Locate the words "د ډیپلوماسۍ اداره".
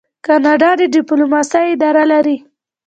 0.79-2.03